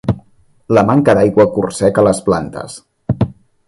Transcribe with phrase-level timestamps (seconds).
[0.77, 2.83] La manca d'aigua corseca les plantes.